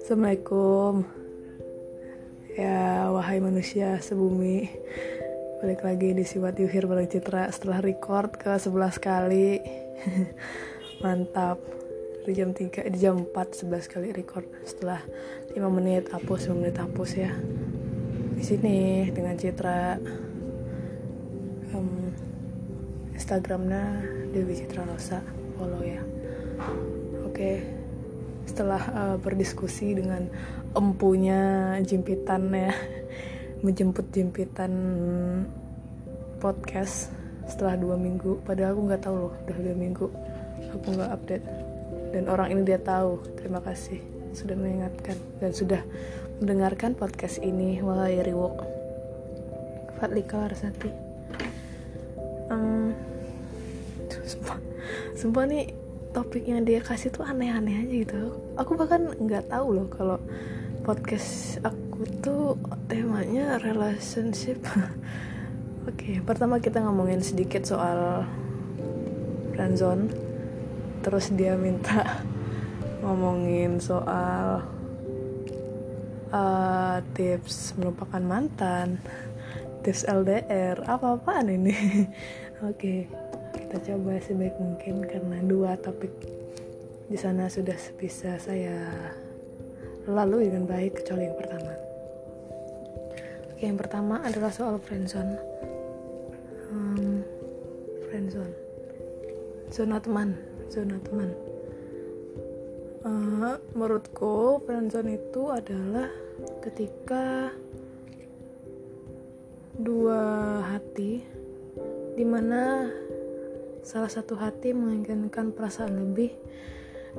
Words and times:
Assalamualaikum. 0.00 1.04
Ya 2.56 3.12
wahai 3.12 3.44
manusia 3.44 4.00
sebumi 4.00 4.72
Balik 5.60 5.84
lagi 5.84 6.16
di 6.16 6.24
Siwat 6.24 6.56
Yuhir 6.56 6.88
Bareng 6.88 7.12
Citra 7.12 7.52
Setelah 7.52 7.84
record 7.84 8.40
ke 8.40 8.56
11 8.56 8.96
kali. 9.04 9.60
Mantap. 11.04 11.60
Di 12.24 12.32
jam 12.32 12.56
3, 12.56 12.88
di 12.88 12.96
jam 12.96 13.20
4 13.20 13.68
11 13.68 13.84
kali 13.84 14.16
record. 14.16 14.48
Setelah 14.64 15.04
5 15.52 15.60
menit 15.68 16.08
hapus 16.08 16.48
5 16.48 16.56
menit 16.56 16.80
hapus 16.80 17.20
ya. 17.20 17.36
Di 18.32 18.40
sini 18.40 19.12
dengan 19.12 19.36
Citra. 19.36 20.00
Um, 21.76 22.25
Instagramnya 23.26 24.06
Dewi 24.30 24.54
Citra 24.54 24.86
Rosa. 24.86 25.18
Follow 25.58 25.82
ya. 25.82 25.98
Oke. 27.26 27.34
Okay 27.34 27.56
setelah 28.46 28.82
uh, 28.94 29.16
berdiskusi 29.18 29.92
dengan 29.98 30.30
empunya 30.72 31.74
jimpitan 31.82 32.48
ya 32.54 32.72
menjemput 33.66 34.06
jimpitan 34.14 34.72
podcast 36.38 37.10
setelah 37.50 37.74
dua 37.74 37.98
minggu 37.98 38.38
padahal 38.46 38.78
aku 38.78 38.82
nggak 38.86 39.02
tahu 39.02 39.16
loh 39.18 39.32
udah 39.34 39.56
dua 39.58 39.76
minggu 39.76 40.06
aku 40.72 40.86
nggak 40.94 41.10
update. 41.10 41.46
Dan 42.14 42.30
orang 42.32 42.54
ini 42.54 42.62
dia 42.64 42.80
tahu 42.80 43.20
terima 43.36 43.60
kasih 43.60 44.00
sudah 44.32 44.56
mengingatkan 44.56 45.18
dan 45.42 45.50
sudah 45.52 45.82
mendengarkan 46.38 46.94
podcast 46.94 47.42
ini. 47.42 47.82
Wahai 47.82 48.22
Riwok 48.22 48.62
Fatlika 49.98 50.38
Larsati 50.38 51.05
sumpah 55.16 55.48
nih 55.48 55.72
topik 56.12 56.44
yang 56.44 56.60
dia 56.68 56.84
kasih 56.84 57.08
tuh 57.08 57.24
aneh-aneh 57.24 57.88
aja 57.88 57.94
gitu. 58.04 58.20
Aku 58.60 58.76
bahkan 58.76 59.16
nggak 59.16 59.48
tahu 59.48 59.80
loh 59.80 59.88
kalau 59.88 60.20
podcast 60.84 61.56
aku 61.64 62.04
tuh 62.20 62.60
temanya 62.84 63.56
relationship. 63.64 64.60
Oke 65.88 65.88
okay, 65.88 66.16
pertama 66.20 66.60
kita 66.60 66.84
ngomongin 66.84 67.24
sedikit 67.24 67.64
soal 67.64 68.28
friendzone. 69.56 70.12
Terus 71.00 71.32
dia 71.32 71.56
minta 71.56 72.20
ngomongin 73.04 73.80
soal 73.80 74.68
uh, 76.28 76.98
tips 77.16 77.72
melupakan 77.80 78.20
mantan 78.20 79.00
tips 79.84 80.04
LDR 80.04 80.84
apa-apaan 80.84 81.48
ini? 81.48 82.04
Oke. 82.60 83.08
okay 83.08 83.25
kita 83.66 83.98
coba 83.98 84.14
sebaik 84.22 84.54
mungkin 84.62 85.02
karena 85.10 85.42
dua 85.42 85.74
topik 85.74 86.14
di 87.10 87.18
sana 87.18 87.50
sudah 87.50 87.74
bisa 87.98 88.38
saya 88.38 88.78
lalui 90.06 90.46
dengan 90.46 90.70
baik 90.70 91.02
kecuali 91.02 91.26
yang 91.26 91.34
pertama. 91.34 91.72
Oke, 93.50 93.62
yang 93.66 93.74
pertama 93.74 94.22
adalah 94.22 94.54
soal 94.54 94.78
friendzone. 94.78 95.34
Um, 96.70 97.26
friendzone. 98.06 98.54
Zona 99.74 99.98
teman, 99.98 100.38
zona 100.70 101.02
teman. 101.02 101.34
Uh, 103.02 103.58
menurutku 103.74 104.62
friendzone 104.62 105.18
itu 105.18 105.42
adalah 105.50 106.06
ketika 106.62 107.50
dua 109.74 110.22
hati 110.62 111.26
di 112.14 112.22
mana 112.22 112.94
Salah 113.86 114.10
satu 114.10 114.34
hati 114.34 114.74
menginginkan 114.74 115.54
perasaan 115.54 115.94
lebih, 115.94 116.34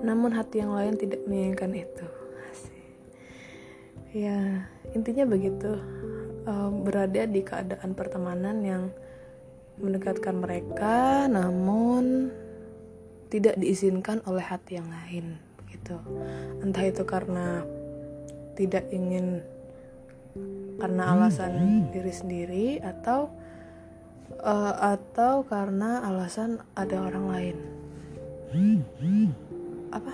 namun 0.04 0.36
hati 0.36 0.60
yang 0.60 0.76
lain 0.76 1.00
tidak 1.00 1.24
menginginkan 1.24 1.72
itu. 1.72 2.08
Ya, 4.12 4.68
intinya 4.92 5.24
begitu. 5.24 5.80
Berada 6.84 7.24
di 7.24 7.40
keadaan 7.40 7.96
pertemanan 7.96 8.60
yang 8.68 8.84
mendekatkan 9.80 10.44
mereka, 10.44 11.32
namun 11.32 12.36
tidak 13.32 13.56
diizinkan 13.56 14.20
oleh 14.28 14.44
hati 14.44 14.76
yang 14.76 14.92
lain. 14.92 15.40
Begitu. 15.64 15.96
Entah 16.60 16.84
itu 16.84 17.04
karena 17.08 17.64
tidak 18.60 18.92
ingin 18.92 19.40
karena 20.82 21.16
alasan 21.16 21.88
diri 21.96 22.12
sendiri 22.12 22.68
atau 22.84 23.32
uh, 24.44 24.76
atau 24.96 25.46
karena 25.48 26.04
alasan 26.04 26.62
ada 26.76 27.04
orang 27.04 27.26
lain. 27.28 27.58
Apa? 29.92 30.14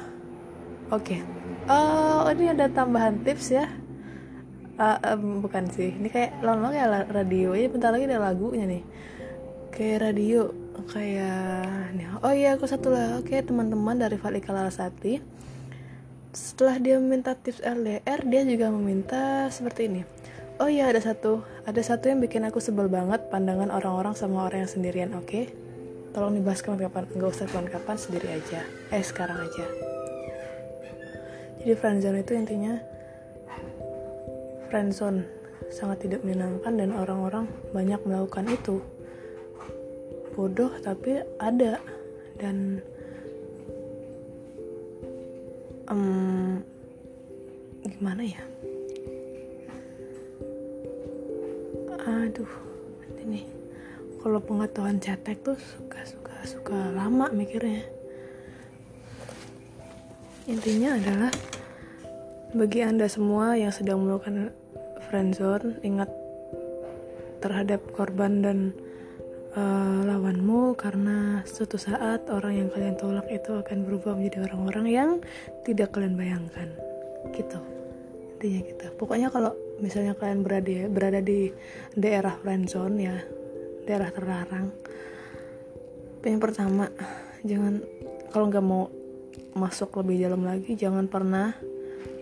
Oke. 0.94 1.18
Okay. 1.18 1.20
uh, 1.70 2.28
oh 2.28 2.32
ini 2.34 2.54
ada 2.54 2.70
tambahan 2.70 3.22
tips 3.26 3.54
ya. 3.54 3.66
Uh, 4.78 4.98
um, 5.14 5.42
bukan 5.46 5.70
sih. 5.70 5.94
Ini 5.94 6.10
kayak 6.10 6.42
lama 6.42 6.74
kayak 6.74 7.14
radio. 7.14 7.54
Ya 7.54 7.70
bentar 7.70 7.94
lagi 7.94 8.10
ada 8.10 8.22
lagunya 8.22 8.66
nih. 8.70 8.84
Kayak 9.74 10.12
radio. 10.12 10.54
Kayak 10.90 11.94
oh 12.26 12.34
iya 12.34 12.58
aku 12.58 12.66
satu 12.66 12.90
lah 12.90 13.22
oke 13.22 13.30
okay, 13.30 13.46
teman-teman 13.46 13.98
dari 13.98 14.18
Falika 14.18 14.50
Larasati. 14.50 15.22
Setelah 16.34 16.82
dia 16.82 16.98
meminta 16.98 17.38
tips 17.38 17.62
LDR 17.62 18.26
dia 18.26 18.42
juga 18.42 18.74
meminta 18.74 19.54
seperti 19.54 19.86
ini 19.86 20.13
Oh 20.62 20.70
iya 20.70 20.86
ada 20.86 21.02
satu, 21.02 21.42
ada 21.66 21.82
satu 21.82 22.14
yang 22.14 22.22
bikin 22.22 22.46
aku 22.46 22.62
sebel 22.62 22.86
banget 22.86 23.26
pandangan 23.34 23.74
orang-orang 23.74 24.14
sama 24.14 24.46
orang 24.46 24.68
yang 24.68 24.72
sendirian. 24.72 25.12
Oke, 25.18 25.26
okay? 25.26 25.46
tolong 26.14 26.38
dibahas 26.38 26.62
kapan-kapan, 26.62 27.10
nggak 27.10 27.32
usah 27.34 27.50
kapan-kapan 27.50 27.98
sendiri 27.98 28.38
aja. 28.38 28.62
Eh 28.94 29.02
sekarang 29.02 29.42
aja. 29.42 29.66
Jadi 31.58 31.74
friendzone 31.74 32.22
itu 32.22 32.34
intinya 32.38 32.78
friendzone 34.70 35.26
sangat 35.74 36.06
tidak 36.06 36.22
menyenangkan 36.22 36.74
dan 36.78 36.90
orang-orang 36.94 37.46
banyak 37.74 37.98
melakukan 38.06 38.46
itu. 38.54 38.78
Bodoh 40.38 40.70
tapi 40.86 41.18
ada 41.42 41.82
dan 42.38 42.78
um, 45.90 46.62
gimana 47.90 48.22
ya? 48.22 48.53
Aduh 52.04 52.52
ini 53.24 53.48
kalau 54.24 54.40
pengetahuan 54.40 55.00
cetek 55.04 55.40
tuh 55.44 55.60
suka 55.60 56.00
suka 56.08 56.36
suka 56.48 56.78
lama 56.96 57.28
mikirnya. 57.32 57.84
Intinya 60.48 60.96
adalah 61.00 61.32
bagi 62.52 62.84
anda 62.84 63.08
semua 63.08 63.56
yang 63.56 63.72
sedang 63.72 64.04
melakukan 64.04 64.52
friendzone 65.08 65.80
ingat 65.84 66.12
terhadap 67.40 67.84
korban 67.96 68.44
dan 68.44 68.60
uh, 69.56 70.04
lawanmu 70.08 70.76
karena 70.80 71.44
suatu 71.48 71.76
saat 71.76 72.28
orang 72.32 72.64
yang 72.64 72.68
kalian 72.72 72.96
tolak 72.96 73.28
itu 73.32 73.60
akan 73.60 73.84
berubah 73.88 74.16
menjadi 74.16 74.48
orang-orang 74.52 74.86
yang 74.88 75.10
tidak 75.68 75.96
kalian 75.96 76.16
bayangkan. 76.16 76.72
Gitu. 77.32 77.60
Intinya 78.36 78.60
gitu. 78.68 78.86
Pokoknya 79.00 79.28
kalau 79.32 79.56
misalnya 79.84 80.16
kalian 80.16 80.48
berada 80.48 80.88
berada 80.88 81.20
di 81.20 81.52
daerah 81.92 82.40
friendzone 82.40 82.96
ya 83.04 83.20
daerah 83.84 84.10
terlarang. 84.16 84.72
Yang 86.24 86.40
pertama 86.40 86.88
jangan 87.44 87.84
kalau 88.32 88.48
nggak 88.48 88.64
mau 88.64 88.88
masuk 89.60 90.00
lebih 90.00 90.24
dalam 90.24 90.48
lagi 90.48 90.80
jangan 90.80 91.06
pernah 91.12 91.52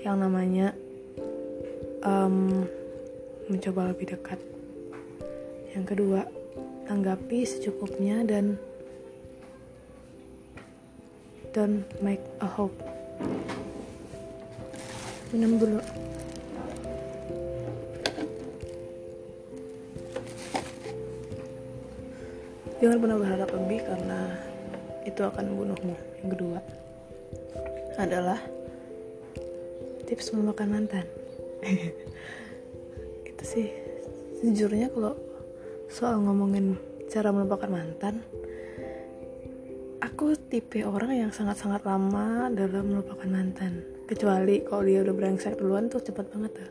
yang 0.02 0.18
namanya 0.18 0.74
um, 2.02 2.66
mencoba 3.46 3.94
lebih 3.94 4.18
dekat. 4.18 4.42
Yang 5.78 5.86
kedua 5.94 6.26
tanggapi 6.90 7.46
secukupnya 7.46 8.26
dan 8.26 8.58
don't 11.54 11.86
make 12.02 12.26
a 12.42 12.50
hope. 12.50 12.74
Minum 15.30 15.62
dulu 15.62 15.80
Jangan 22.82 22.98
pernah 22.98 23.18
berharap 23.22 23.50
lebih 23.54 23.80
karena 23.86 24.20
itu 25.06 25.22
akan 25.22 25.54
membunuhmu. 25.54 25.94
Yang 26.26 26.30
kedua 26.34 26.60
adalah 28.02 28.42
tips 30.10 30.34
melupakan 30.34 30.66
mantan. 30.66 31.06
itu 33.30 33.44
sih 33.46 33.70
sejujurnya 34.42 34.90
kalau 34.90 35.14
soal 35.94 36.26
ngomongin 36.26 36.74
cara 37.06 37.30
melupakan 37.30 37.70
mantan, 37.70 38.26
aku 40.02 40.34
tipe 40.50 40.82
orang 40.82 41.14
yang 41.14 41.30
sangat-sangat 41.30 41.86
lama 41.86 42.50
dalam 42.50 42.98
melupakan 42.98 43.30
mantan. 43.30 43.86
Kecuali 44.10 44.66
kalau 44.66 44.82
dia 44.82 45.06
udah 45.06 45.14
brengsek 45.14 45.62
duluan 45.62 45.86
tuh 45.86 46.02
cepat 46.02 46.34
banget 46.34 46.52
tuh. 46.58 46.70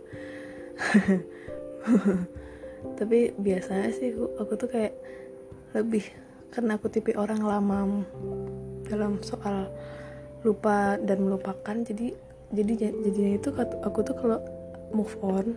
tapi 2.98 3.30
biasanya 3.38 3.94
sih 3.94 4.10
aku, 4.10 4.26
aku 4.42 4.52
tuh 4.58 4.68
kayak 4.74 4.94
lebih 5.76 6.04
karena 6.50 6.74
aku 6.76 6.90
tipe 6.90 7.14
orang 7.14 7.40
lama 7.46 8.02
dalam 8.90 9.22
soal 9.22 9.70
lupa 10.42 10.98
dan 10.98 11.22
melupakan. 11.22 11.76
Jadi 11.86 12.10
jadi 12.50 12.72
jadinya 13.06 13.32
itu 13.38 13.48
aku 13.54 13.98
tuh 14.02 14.16
kalau 14.18 14.38
move 14.90 15.14
on 15.22 15.54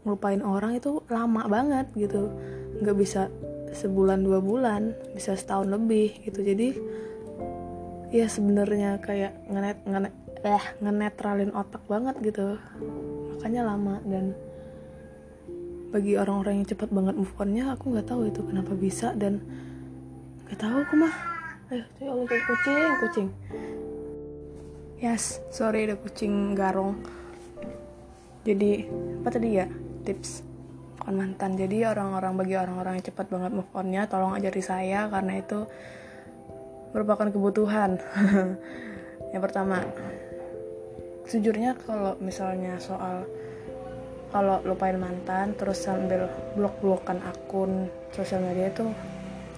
ngelupain 0.00 0.40
orang 0.40 0.80
itu 0.80 1.04
lama 1.12 1.44
banget 1.44 1.92
gitu. 1.92 2.32
Nggak 2.80 2.96
bisa 2.96 3.22
sebulan 3.70 4.24
dua 4.24 4.40
bulan 4.40 4.96
bisa 5.12 5.36
setahun 5.36 5.68
lebih 5.68 6.24
gitu. 6.24 6.40
Jadi 6.40 6.68
ya 8.10 8.26
sebenarnya 8.26 8.98
kayak 9.04 9.36
ngenet 9.46 9.78
ngenet 9.86 10.14
eh 10.40 10.64
ngenetralin 10.80 11.52
otak 11.52 11.84
banget 11.84 12.16
gitu. 12.24 12.56
Makanya 13.36 13.76
lama 13.76 14.00
dan 14.08 14.32
bagi 15.90 16.14
orang-orang 16.14 16.62
yang 16.62 16.68
cepat 16.70 16.88
banget 16.94 17.18
move 17.18 17.34
onnya 17.42 17.74
aku 17.74 17.90
nggak 17.90 18.06
tahu 18.06 18.30
itu 18.30 18.40
kenapa 18.46 18.72
bisa 18.78 19.10
dan 19.18 19.42
nggak 20.46 20.58
tahu 20.58 20.76
aku 20.86 20.94
mah. 20.94 21.14
Eh 21.74 21.84
ya 21.98 22.08
Allah 22.14 22.26
kucing 22.26 22.92
kucing. 23.02 23.28
Yes 25.02 25.42
sorry 25.50 25.90
ada 25.90 25.98
kucing 25.98 26.54
garong. 26.54 26.94
Jadi 28.46 28.86
apa 29.20 29.28
tadi 29.34 29.48
ya? 29.58 29.66
Tips. 30.06 30.46
Bukan 31.02 31.14
mantan. 31.18 31.58
Jadi 31.58 31.82
orang-orang 31.82 32.32
bagi 32.38 32.54
orang-orang 32.54 33.02
yang 33.02 33.06
cepat 33.10 33.26
banget 33.26 33.50
move 33.50 33.70
onnya 33.74 34.06
tolong 34.06 34.38
ajari 34.38 34.62
saya 34.62 35.10
karena 35.10 35.42
itu 35.42 35.66
merupakan 36.94 37.26
kebutuhan. 37.30 37.98
Yang 39.34 39.42
pertama 39.42 39.82
sejujurnya 41.26 41.78
kalau 41.86 42.18
misalnya 42.18 42.78
soal 42.82 43.22
kalau 44.30 44.62
lupain 44.62 44.94
mantan 44.94 45.54
terus 45.58 45.82
sambil 45.82 46.30
blok-blokan 46.54 47.18
akun 47.26 47.90
sosial 48.14 48.42
media 48.46 48.70
itu 48.70 48.86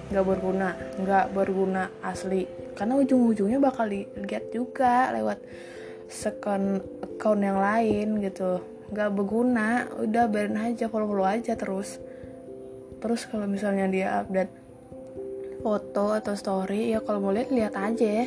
nggak 0.08 0.24
berguna 0.24 0.68
nggak 1.00 1.24
berguna 1.32 1.88
asli. 2.04 2.48
Karena 2.72 2.96
ujung-ujungnya 3.00 3.60
bakal 3.60 3.88
lihat 3.92 4.48
juga 4.48 5.12
lewat 5.12 5.38
second 6.08 6.80
account 7.04 7.40
yang 7.44 7.60
lain 7.60 8.20
gitu. 8.24 8.60
Nggak 8.92 9.10
berguna 9.12 9.88
udah 10.00 10.24
biarin 10.28 10.60
aja 10.60 10.88
follow 10.88 11.08
follow 11.08 11.28
aja 11.28 11.52
terus. 11.56 12.00
Terus 13.00 13.28
kalau 13.28 13.44
misalnya 13.48 13.88
dia 13.88 14.08
update 14.24 14.52
foto 15.62 16.16
atau 16.18 16.34
story 16.34 16.90
ya 16.92 17.00
kalau 17.00 17.22
mau 17.22 17.32
lihat 17.32 17.54
lihat 17.54 17.74
aja 17.78 18.02
ya 18.02 18.26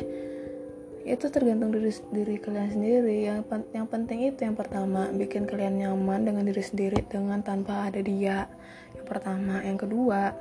itu 1.06 1.30
tergantung 1.30 1.70
diri 1.70 1.94
diri 2.10 2.36
kalian 2.42 2.74
sendiri. 2.74 3.30
Yang 3.30 3.46
yang 3.70 3.86
penting 3.86 4.26
itu 4.26 4.42
yang 4.42 4.58
pertama 4.58 5.06
bikin 5.14 5.46
kalian 5.46 5.78
nyaman 5.78 6.26
dengan 6.26 6.42
diri 6.42 6.58
sendiri 6.58 7.06
dengan 7.06 7.46
tanpa 7.46 7.86
ada 7.86 8.02
dia. 8.02 8.50
Yang 8.98 9.06
pertama. 9.06 9.62
Yang 9.62 9.86
kedua 9.86 10.34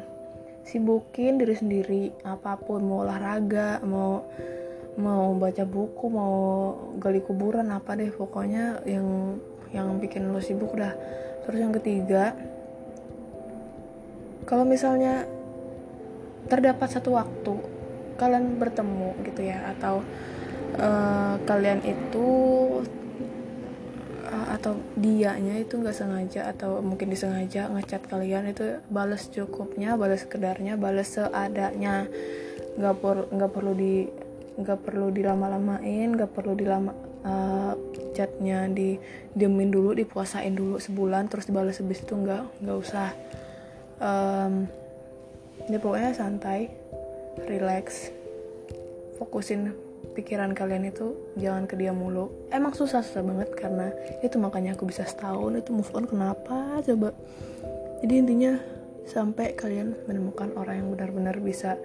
sibukin 0.66 1.38
diri 1.38 1.54
sendiri. 1.54 2.04
Apa 2.26 2.58
pun 2.58 2.82
mau 2.82 3.06
olahraga 3.06 3.78
mau 3.86 4.26
mau 4.98 5.38
baca 5.38 5.62
buku 5.70 6.06
mau 6.10 6.36
gali 6.98 7.22
kuburan 7.22 7.70
apa 7.70 7.94
deh 7.94 8.10
pokoknya 8.10 8.82
yang 8.90 9.38
yang 9.70 10.02
bikin 10.02 10.34
lo 10.34 10.42
sibuk 10.42 10.74
dah. 10.74 10.98
Terus 11.46 11.62
yang 11.62 11.78
ketiga 11.78 12.34
kalau 14.50 14.66
misalnya 14.66 15.30
terdapat 16.50 16.90
satu 16.90 17.14
waktu 17.18 17.54
kalian 18.16 18.58
bertemu 18.58 19.14
gitu 19.28 19.42
ya 19.46 19.76
atau 19.76 20.02
uh, 20.76 21.36
kalian 21.44 21.82
itu 21.84 22.28
uh, 24.28 24.48
atau 24.56 24.78
dianya 24.96 25.60
itu 25.60 25.80
nggak 25.80 25.96
sengaja 25.96 26.52
atau 26.52 26.84
mungkin 26.84 27.12
disengaja 27.12 27.72
ngechat 27.72 28.08
kalian 28.08 28.52
itu 28.52 28.80
balas 28.92 29.28
cukupnya 29.32 29.96
balas 29.96 30.28
sekedarnya 30.28 30.76
balas 30.76 31.16
seadanya. 31.16 32.08
Nggak 32.76 32.96
per 33.00 33.18
nggak 33.32 33.52
perlu 33.52 33.74
di 33.76 33.96
nggak 34.56 34.80
perlu 34.88 35.12
dilama-lamain 35.12 36.16
nggak 36.16 36.32
perlu 36.32 36.56
dilama 36.56 36.96
uh, 37.28 37.76
chatnya 38.16 38.72
di 38.72 38.96
diemin 39.36 39.68
dulu 39.68 39.92
dipuasain 39.92 40.56
dulu 40.56 40.80
sebulan 40.80 41.28
terus 41.28 41.52
dibalas 41.52 41.80
habis 41.84 42.00
itu 42.04 42.16
nggak 42.16 42.64
nggak 42.64 42.78
usah. 42.80 43.12
Um, 43.96 44.68
ya 45.72 45.80
pokoknya 45.80 46.12
santai 46.12 46.68
relax 47.48 48.12
fokusin 49.16 49.72
pikiran 50.14 50.54
kalian 50.54 50.92
itu 50.94 51.16
jangan 51.40 51.66
ke 51.66 51.74
dia 51.80 51.90
mulu. 51.96 52.30
Emang 52.54 52.78
susah 52.78 53.02
susah 53.02 53.26
banget 53.26 53.50
karena 53.58 53.90
itu 54.22 54.38
makanya 54.38 54.78
aku 54.78 54.86
bisa 54.86 55.08
setahun 55.08 55.58
itu 55.58 55.72
move 55.74 55.92
on 55.98 56.06
kenapa 56.06 56.84
coba? 56.86 57.10
Jadi 58.06 58.14
intinya 58.14 58.54
sampai 59.10 59.58
kalian 59.58 59.98
menemukan 60.06 60.54
orang 60.58 60.86
yang 60.86 60.88
benar-benar 60.94 61.38
bisa 61.42 61.78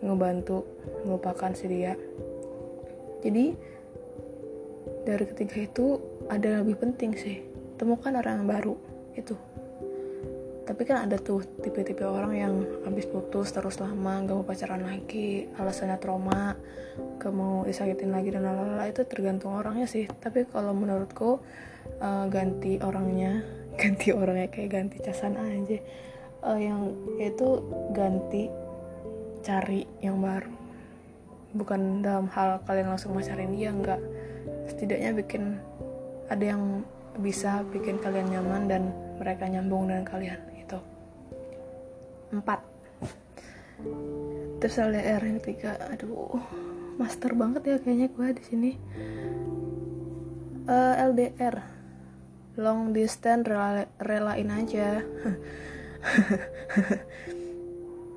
ngebantu 0.00 0.64
melupakan 1.04 1.52
si 1.52 1.68
dia. 1.68 1.96
Jadi 3.20 3.52
dari 5.04 5.24
ketiga 5.28 5.56
itu 5.64 5.86
ada 6.28 6.44
yang 6.56 6.68
lebih 6.68 6.80
penting 6.80 7.16
sih. 7.16 7.44
Temukan 7.76 8.16
orang 8.16 8.44
yang 8.44 8.48
baru 8.48 8.74
itu 9.16 9.32
tapi 10.70 10.86
kan 10.86 11.02
ada 11.02 11.18
tuh 11.18 11.42
tipe-tipe 11.58 12.06
orang 12.06 12.30
yang 12.38 12.54
habis 12.86 13.02
putus 13.02 13.50
terus 13.50 13.82
lama 13.82 14.22
gak 14.22 14.38
mau 14.38 14.46
pacaran 14.46 14.86
lagi 14.86 15.50
alasannya 15.58 15.98
trauma 15.98 16.54
gak 17.18 17.34
mau 17.34 17.66
disakitin 17.66 18.14
lagi 18.14 18.30
dan 18.30 18.46
lalala 18.46 18.86
itu 18.86 19.02
tergantung 19.02 19.58
orangnya 19.58 19.90
sih. 19.90 20.06
Tapi 20.06 20.46
kalau 20.46 20.70
menurutku 20.70 21.42
uh, 21.98 22.24
ganti 22.30 22.78
orangnya 22.78 23.42
ganti 23.82 24.14
orangnya 24.14 24.46
kayak 24.46 24.70
ganti 24.70 25.02
casan 25.02 25.34
aja. 25.34 25.82
Uh, 26.46 26.54
yang 26.62 26.94
itu 27.18 27.66
ganti 27.90 28.46
cari 29.42 29.90
yang 29.98 30.22
baru. 30.22 30.54
Bukan 31.50 32.06
dalam 32.06 32.30
hal 32.30 32.62
kalian 32.62 32.94
langsung 32.94 33.10
pacarin 33.18 33.58
dia 33.58 33.74
nggak. 33.74 34.00
Setidaknya 34.70 35.18
bikin 35.18 35.58
ada 36.30 36.44
yang 36.46 36.86
bisa 37.18 37.66
bikin 37.74 37.98
kalian 37.98 38.30
nyaman 38.30 38.70
dan 38.70 38.82
mereka 39.18 39.50
nyambung 39.50 39.90
dengan 39.90 40.06
kalian 40.06 40.49
4 42.32 42.42
terus 44.60 44.76
LDR 44.76 45.24
yang 45.24 45.40
ketiga 45.40 45.76
aduh 45.88 46.36
master 47.00 47.32
banget 47.32 47.62
ya 47.64 47.76
kayaknya 47.80 48.08
gue 48.12 48.28
di 48.36 48.42
sini. 48.44 48.70
Uh, 50.68 51.00
eh, 51.00 51.08
LDR 51.08 51.56
long 52.60 52.92
distance 52.92 53.48
rela 53.48 53.88
relain 53.96 54.52
aja. 54.52 55.00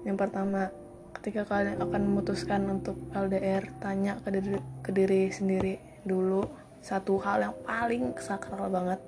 Yang 0.07 0.17
pertama 0.19 0.67
ketika 1.15 1.47
kalian 1.47 1.79
akan 1.79 2.01
memutuskan 2.03 2.67
untuk 2.67 2.99
LDR 3.15 3.63
tanya 3.79 4.19
ke 4.19 4.35
diri, 4.35 4.59
ke 4.83 4.91
diri 4.91 5.31
sendiri 5.31 5.79
dulu 6.03 6.43
satu 6.83 7.15
hal 7.23 7.47
yang 7.47 7.55
paling 7.63 8.11
sakral 8.19 8.67
banget. 8.67 8.99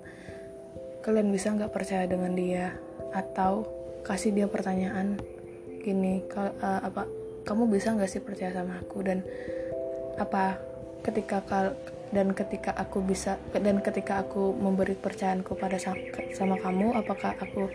Kalian 1.04 1.36
bisa 1.36 1.52
nggak 1.52 1.76
percaya 1.76 2.08
dengan 2.08 2.32
dia? 2.32 2.72
Atau 3.12 3.68
kasih 4.06 4.32
dia 4.38 4.46
pertanyaan 4.46 5.18
gini 5.82 6.22
uh, 6.38 6.82
apa 6.86 7.10
kamu 7.46 7.70
bisa 7.70 7.94
nggak 7.94 8.10
sih 8.10 8.22
percaya 8.22 8.54
sama 8.54 8.82
aku? 8.82 9.02
Dan 9.06 9.26
apa 10.22 10.58
ketika 11.06 11.42
kal 11.46 11.78
dan 12.10 12.34
ketika 12.34 12.74
aku 12.74 13.02
bisa 13.02 13.38
dan 13.54 13.82
ketika 13.82 14.22
aku 14.22 14.54
memberi 14.54 14.98
percayaanku 14.98 15.58
pada 15.58 15.78
sama 16.34 16.56
kamu 16.62 16.94
apakah 16.98 17.38
aku 17.38 17.70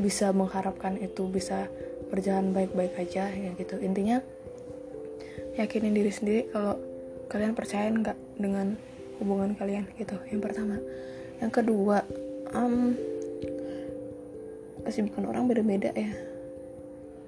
bisa 0.00 0.34
mengharapkan 0.34 0.98
itu 1.00 1.28
bisa 1.28 1.68
berjalan 2.12 2.52
baik-baik 2.52 2.96
aja? 3.00 3.32
Ya 3.32 3.52
gitu. 3.56 3.80
Intinya 3.80 4.20
yakinin 5.56 5.94
diri 5.96 6.12
sendiri 6.12 6.50
kalau 6.52 6.76
kalian 7.30 7.54
percaya 7.56 7.88
nggak 7.88 8.18
dengan 8.36 8.76
hubungan 9.20 9.56
kalian 9.56 9.88
gitu. 9.96 10.20
Yang 10.28 10.42
pertama. 10.52 10.76
Yang 11.40 11.52
kedua 11.62 12.04
um, 12.52 12.92
kesibukan 14.84 15.24
orang 15.26 15.48
beda-beda 15.48 15.90
ya. 15.96 16.12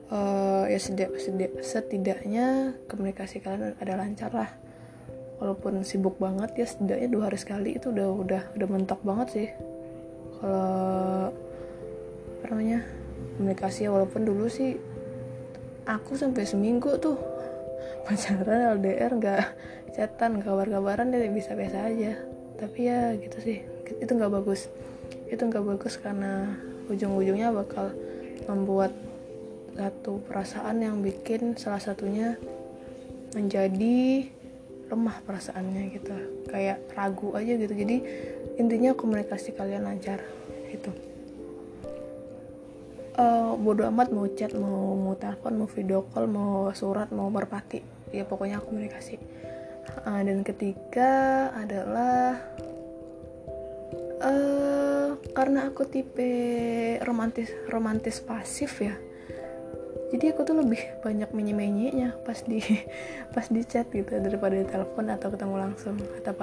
Uh, 0.06 0.70
ya 0.70 0.78
setidak, 0.78 1.18
setidak, 1.18 1.52
setidaknya 1.66 2.78
komunikasi 2.86 3.42
kalian 3.42 3.74
ada 3.80 3.98
lancar 3.98 4.30
lah. 4.30 4.50
Walaupun 5.42 5.82
sibuk 5.82 6.16
banget 6.22 6.54
ya 6.56 6.66
setidaknya 6.68 7.08
dua 7.10 7.22
hari 7.28 7.38
sekali 7.40 7.76
itu 7.76 7.90
udah 7.90 8.08
udah 8.08 8.42
udah 8.54 8.68
mentok 8.70 9.00
banget 9.02 9.28
sih. 9.34 9.48
Kalau 10.38 11.32
apa 12.36 12.44
namanya 12.52 12.84
komunikasi 13.36 13.88
ya 13.88 13.90
walaupun 13.90 14.22
dulu 14.22 14.46
sih 14.46 14.76
aku 15.88 16.14
sampai 16.14 16.46
seminggu 16.46 16.96
tuh 17.02 17.18
pacaran 18.06 18.78
LDR 18.78 19.10
nggak 19.16 19.44
chatan 19.96 20.38
kabar-kabaran 20.44 21.10
dia 21.10 21.26
bisa 21.32 21.58
biasa 21.58 21.90
aja. 21.90 22.14
Tapi 22.56 22.78
ya 22.86 23.12
gitu 23.18 23.42
sih 23.42 23.58
itu 23.98 24.12
nggak 24.14 24.32
bagus. 24.32 24.70
Itu 25.26 25.50
nggak 25.50 25.66
bagus 25.66 25.98
karena 25.98 26.54
ujung-ujungnya 26.90 27.50
bakal 27.54 27.92
membuat 28.46 28.94
satu 29.76 30.22
perasaan 30.24 30.80
yang 30.80 31.04
bikin 31.04 31.58
salah 31.58 31.82
satunya 31.82 32.40
menjadi 33.36 34.26
lemah 34.88 35.18
perasaannya 35.26 35.82
gitu. 35.98 36.16
Kayak 36.48 36.80
ragu 36.96 37.34
aja 37.36 37.52
gitu. 37.58 37.74
Jadi 37.74 37.96
intinya 38.56 38.96
komunikasi 38.96 39.52
kalian 39.52 39.84
lancar 39.84 40.22
itu 40.72 40.90
uh, 43.16 43.56
bodo 43.56 43.88
amat 43.88 44.12
mau 44.12 44.28
chat 44.36 44.52
mau 44.54 44.94
mau 44.94 45.16
telepon 45.16 45.64
mau 45.64 45.68
video 45.68 46.04
call 46.12 46.28
mau 46.28 46.70
surat 46.76 47.08
mau 47.10 47.32
merpati 47.32 47.80
ya 48.12 48.22
pokoknya 48.22 48.62
komunikasi. 48.62 49.18
Uh, 50.06 50.20
dan 50.22 50.42
ketiga 50.46 51.50
adalah 51.56 52.38
uh, 54.22 54.85
karena 55.32 55.72
aku 55.72 55.88
tipe 55.88 56.28
romantis 57.02 57.50
romantis 57.70 58.22
pasif 58.22 58.82
ya. 58.82 58.94
Jadi 60.06 60.30
aku 60.30 60.46
tuh 60.46 60.54
lebih 60.62 60.78
banyak 61.02 61.34
menye 61.34 62.14
pas 62.22 62.38
di 62.46 62.62
pas 63.34 63.46
di 63.50 63.62
chat 63.66 63.90
gitu 63.90 64.22
daripada 64.22 64.54
di 64.54 64.66
telepon 64.66 65.10
atau 65.10 65.28
ketemu 65.34 65.56
langsung 65.58 65.96
atau 66.22 66.34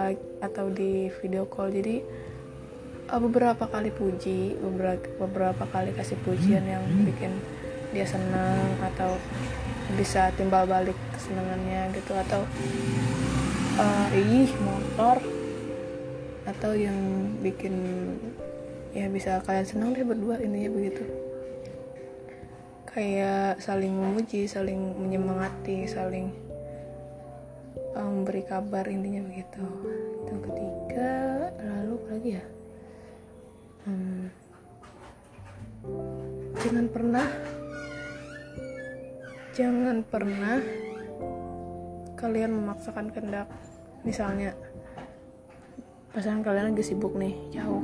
atau 0.44 0.66
di 0.68 1.08
video 1.24 1.48
call. 1.48 1.72
Jadi 1.72 2.04
uh, 3.08 3.20
beberapa 3.20 3.68
kali 3.68 3.92
puji 3.92 4.60
beberapa 4.60 5.08
beberapa 5.22 5.64
kali 5.72 5.96
kasih 5.96 6.20
pujian 6.24 6.64
yang 6.64 6.84
bikin 7.08 7.32
dia 7.94 8.10
senang 8.10 8.74
atau 8.82 9.16
bisa 9.94 10.34
timbal 10.34 10.66
balik 10.66 10.98
kesenangannya 11.14 11.94
gitu 11.94 12.18
atau 12.18 12.42
uh, 13.78 14.08
ih 14.18 14.50
motor 14.66 15.22
atau 16.44 16.72
yang 16.76 16.98
bikin 17.40 17.76
ya 18.94 19.10
bisa 19.10 19.42
kalian 19.42 19.66
senang 19.66 19.98
deh 19.98 20.06
berdua 20.06 20.38
intinya 20.38 20.70
begitu. 20.70 21.04
Kayak 22.86 23.58
saling 23.58 23.90
memuji 23.90 24.46
saling 24.46 24.94
menyemangati 25.02 25.90
saling 25.90 26.30
um, 27.98 28.22
memberi 28.22 28.46
kabar 28.46 28.86
intinya 28.86 29.26
begitu. 29.26 29.66
Itu 30.24 30.34
ketiga 30.46 31.12
lalu 31.58 31.92
apa 31.98 32.08
lagi 32.14 32.30
ya? 32.38 32.46
Hmm, 33.84 34.32
jangan 36.64 36.86
pernah 36.88 37.28
jangan 39.52 39.98
pernah 40.08 40.58
kalian 42.16 42.56
memaksakan 42.56 43.12
kendak 43.12 43.52
misalnya 44.08 44.56
pasangan 46.16 46.40
kalian 46.40 46.72
lagi 46.72 46.86
sibuk 46.88 47.20
nih 47.20 47.36
jauh 47.52 47.84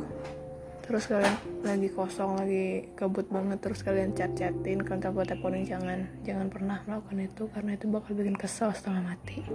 terus 0.90 1.06
kalian 1.06 1.38
lagi 1.62 1.86
kosong 1.94 2.42
lagi 2.42 2.90
kabut 2.98 3.30
banget 3.30 3.62
terus 3.62 3.86
kalian 3.86 4.10
chat 4.18 4.34
chatin 4.34 4.82
kalian 4.82 5.06
telepon 5.06 5.22
teleponin 5.22 5.62
jangan 5.62 6.00
jangan 6.26 6.50
pernah 6.50 6.82
melakukan 6.90 7.30
itu 7.30 7.44
karena 7.54 7.72
itu 7.78 7.86
bakal 7.94 8.18
bikin 8.18 8.34
kesel 8.34 8.74
setengah 8.74 9.14
mati. 9.14 9.46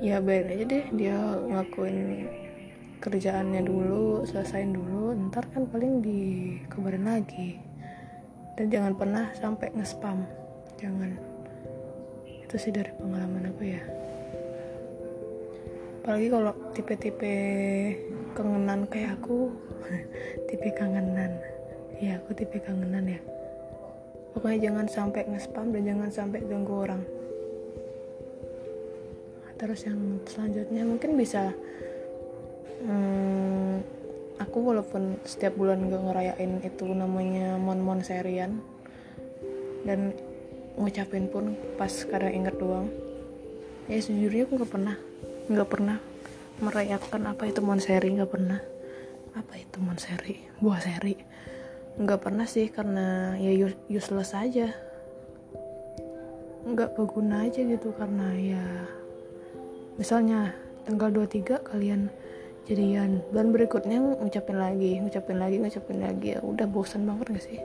Ya 0.00 0.16
biarin 0.24 0.56
aja 0.56 0.64
deh 0.64 0.84
dia 0.96 1.12
ngelakuin 1.20 1.98
kerjaannya 3.04 3.60
dulu 3.60 4.24
selesaiin 4.24 4.72
dulu 4.72 5.12
ntar 5.28 5.44
kan 5.52 5.68
paling 5.68 6.00
dikabarin 6.00 7.04
lagi. 7.04 7.60
Dan 8.56 8.72
jangan 8.72 8.96
pernah 8.96 9.28
sampai 9.36 9.76
nge-spam. 9.76 10.24
Jangan. 10.80 11.20
Itu 12.48 12.56
sih 12.56 12.72
dari 12.72 12.96
pengalaman 12.96 13.52
aku 13.52 13.76
ya 13.76 13.99
apalagi 16.10 16.26
kalau 16.26 16.50
tipe-tipe 16.74 17.34
kangenan 18.34 18.82
kayak 18.90 19.14
aku 19.14 19.46
tipe 20.50 20.74
kangenan. 20.74 21.38
Ya 22.02 22.18
aku 22.18 22.34
tipe 22.34 22.58
kangenan 22.58 23.14
ya. 23.14 23.22
Pokoknya 24.34 24.58
jangan 24.58 24.90
sampai 24.90 25.30
nge-spam 25.30 25.70
dan 25.70 25.86
jangan 25.86 26.10
sampai 26.10 26.42
ganggu 26.42 26.82
orang. 26.82 27.06
Terus 29.54 29.86
yang 29.86 30.18
selanjutnya 30.26 30.82
mungkin 30.82 31.14
bisa 31.14 31.54
hmm, 32.82 33.78
aku 34.42 34.58
walaupun 34.66 35.14
setiap 35.22 35.54
bulan 35.54 35.86
gak 35.94 36.10
ngerayain 36.10 36.58
itu 36.66 36.90
namanya 36.90 37.54
mon-mon 37.54 38.02
serian 38.02 38.58
dan 39.86 40.10
ngucapin 40.74 41.30
pun 41.30 41.54
pas 41.78 41.94
kadang 42.10 42.34
inget 42.34 42.58
doang. 42.58 42.90
Ya 43.86 44.02
sejujurnya 44.02 44.50
aku 44.50 44.58
gak 44.58 44.74
pernah 44.74 44.98
nggak 45.50 45.66
pernah 45.66 45.98
merayakan 46.62 47.34
apa 47.34 47.50
itu 47.50 47.58
monseri 47.58 48.14
nggak 48.14 48.30
pernah. 48.30 48.62
Apa 49.34 49.58
itu 49.58 49.82
monseri 49.82 50.38
buah 50.62 50.78
seri. 50.78 51.18
Nggak 51.98 52.20
pernah 52.22 52.46
sih 52.46 52.70
karena 52.70 53.34
ya 53.34 53.50
useless 53.90 54.30
aja. 54.36 54.70
Nggak 56.70 56.94
berguna 56.94 57.50
aja 57.50 57.66
gitu 57.66 57.90
karena 57.98 58.30
ya 58.38 58.62
misalnya 59.98 60.54
tanggal 60.86 61.10
23 61.10 61.66
kalian 61.66 62.06
jadian. 62.70 63.18
Dan 63.34 63.50
berikutnya 63.50 63.98
ngucapin 63.98 64.54
lagi 64.54 65.02
ngucapin 65.02 65.42
lagi 65.42 65.56
ngucapin 65.58 65.98
lagi. 65.98 66.38
Ya 66.38 66.40
udah 66.46 66.70
bosan 66.70 67.10
banget 67.10 67.26
gak 67.34 67.44
sih? 67.50 67.58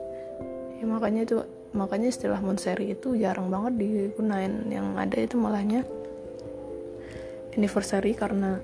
Ya 0.82 0.84
makanya 0.90 1.22
itu 1.22 1.36
makanya 1.70 2.10
istilah 2.10 2.40
monseri 2.42 2.98
itu 2.98 3.14
jarang 3.14 3.46
banget 3.46 3.78
digunain. 3.78 4.66
Yang 4.66 4.86
ada 4.96 5.18
itu 5.22 5.36
malahnya 5.38 5.86
anniversary 7.56 8.12
karena 8.12 8.60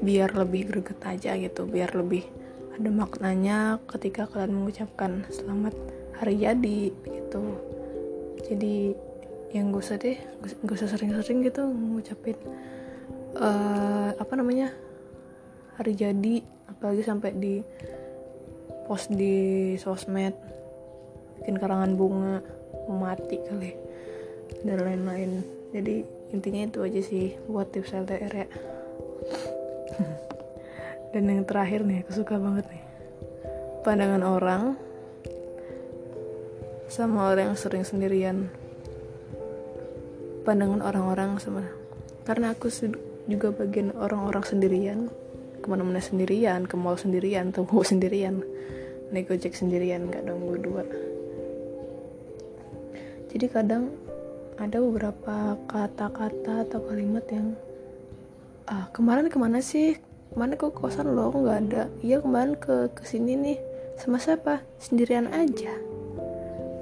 biar 0.00 0.34
lebih 0.34 0.70
greget 0.70 1.00
aja 1.04 1.34
gitu 1.36 1.68
biar 1.68 1.92
lebih 1.94 2.24
ada 2.78 2.90
maknanya 2.94 3.82
ketika 3.90 4.30
kalian 4.30 4.54
mengucapkan 4.54 5.26
selamat 5.34 5.74
hari 6.22 6.46
jadi 6.46 6.94
gitu. 6.94 7.42
Jadi 8.46 8.94
yang 9.50 9.74
gue 9.74 9.82
usah 9.82 9.98
gue 9.98 10.76
usah 10.78 10.86
sering-sering 10.86 11.42
gitu 11.42 11.66
ngucapin 11.66 12.38
uh, 13.34 14.14
apa 14.14 14.32
namanya 14.38 14.70
hari 15.74 15.98
jadi 15.98 16.44
apalagi 16.70 17.02
sampai 17.02 17.34
di 17.34 17.54
post 18.86 19.10
di 19.10 19.74
sosmed 19.74 20.36
bikin 21.42 21.58
karangan 21.58 21.98
bunga 21.98 22.44
mati 22.86 23.42
kali 23.42 23.74
dan 24.62 24.78
lain-lain. 24.86 25.42
Jadi 25.74 26.17
intinya 26.28 26.68
itu 26.68 26.78
aja 26.84 27.00
sih 27.00 27.36
buat 27.48 27.72
tips 27.72 27.96
LDR 27.96 28.34
ya. 28.44 28.48
Dan 31.08 31.24
yang 31.24 31.48
terakhir 31.48 31.88
nih 31.88 32.04
aku 32.04 32.12
suka 32.20 32.36
banget 32.36 32.68
nih. 32.68 32.82
Pandangan 33.80 34.22
orang 34.22 34.62
sama 36.92 37.32
orang 37.32 37.52
yang 37.52 37.58
sering 37.58 37.84
sendirian. 37.84 38.52
Pandangan 40.44 40.84
orang-orang 40.84 41.40
sama. 41.40 41.64
Karena 42.28 42.52
aku 42.52 42.68
juga 43.24 43.48
bagian 43.52 43.96
orang-orang 43.96 44.44
sendirian. 44.44 45.08
Ke 45.64 45.66
mana-mana 45.72 46.00
sendirian 46.00 46.68
ke 46.68 46.76
mall 46.76 47.00
sendirian 47.00 47.50
tunggu 47.56 47.80
sendirian. 47.80 48.44
Naik 49.08 49.32
ojek 49.32 49.56
sendirian 49.56 50.12
gak 50.12 50.28
nunggu 50.28 50.60
dua. 50.60 50.84
Jadi 53.32 53.46
kadang 53.48 53.92
ada 54.58 54.82
beberapa 54.82 55.54
kata-kata 55.70 56.66
atau 56.66 56.82
kalimat 56.82 57.22
yang 57.30 57.54
ah 58.66 58.90
kemarin 58.90 59.30
ke 59.30 59.38
mana 59.38 59.62
sih? 59.62 59.94
Ke 60.34 60.34
mana 60.34 60.58
ke 60.58 60.66
kosan 60.74 61.14
lo 61.14 61.30
nggak 61.30 61.58
ada. 61.70 61.82
Iya 62.02 62.18
kemarin 62.18 62.58
ke 62.58 62.90
ke 62.90 63.06
sini 63.06 63.38
nih. 63.38 63.58
Sama 63.94 64.18
siapa? 64.18 64.66
Sendirian 64.82 65.30
aja. 65.30 65.70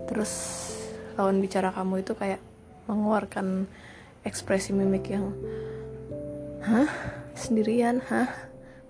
Terus 0.08 0.32
lawan 1.20 1.44
bicara 1.44 1.68
kamu 1.72 2.00
itu 2.00 2.16
kayak 2.16 2.40
mengeluarkan 2.88 3.68
ekspresi 4.24 4.72
mimik 4.72 5.12
yang 5.12 5.36
hah? 6.64 6.88
Sendirian? 7.36 8.00
Hah? 8.08 8.32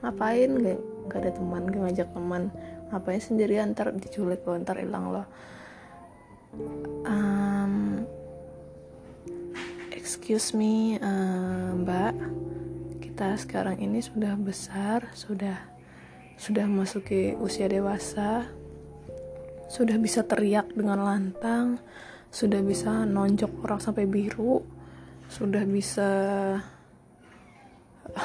Ngapain? 0.02 0.50
Gak, 0.62 0.78
gak 1.10 1.20
ada 1.26 1.30
teman 1.34 1.62
gak 1.66 1.82
ngajak 1.90 2.08
teman. 2.14 2.42
Ngapain 2.94 3.18
sendirian? 3.18 3.74
Ntar 3.74 3.90
diculik 3.98 4.46
lo 4.46 4.54
ntar 4.62 4.78
hilang 4.78 5.10
lo. 5.10 5.22
Um, 7.02 7.45
excuse 10.26 10.58
me 10.58 10.98
uh, 10.98 11.70
mbak. 11.86 12.18
Kita 12.98 13.38
sekarang 13.38 13.78
ini 13.78 14.02
sudah 14.02 14.34
besar 14.34 15.06
sudah 15.14 15.54
sudah 16.34 16.66
masuki 16.66 17.38
usia 17.38 17.70
dewasa 17.70 18.42
sudah 19.70 19.94
bisa 20.02 20.26
teriak 20.26 20.74
dengan 20.74 21.06
lantang 21.06 21.78
sudah 22.34 22.58
bisa 22.58 23.06
nonjok 23.06 23.70
orang 23.70 23.78
sampai 23.78 24.10
biru 24.10 24.66
sudah 25.30 25.62
bisa 25.62 26.10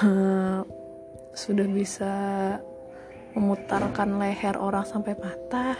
uh, 0.01 0.65
sudah 1.37 1.67
bisa 1.69 2.13
memutarkan 3.37 4.17
leher 4.17 4.57
orang 4.57 4.89
sampai 4.89 5.13
patah. 5.13 5.77